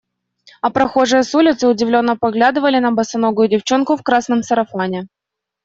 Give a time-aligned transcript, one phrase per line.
[0.61, 5.05] А прохожие с улицы удивленно поглядывали на босоногую девчонку в красном сарафане.